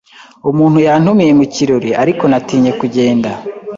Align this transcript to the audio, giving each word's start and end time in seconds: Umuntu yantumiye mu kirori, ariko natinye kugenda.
Umuntu 0.49 0.77
yantumiye 0.87 1.31
mu 1.39 1.45
kirori, 1.53 1.89
ariko 2.01 2.23
natinye 2.31 2.71
kugenda. 2.79 3.29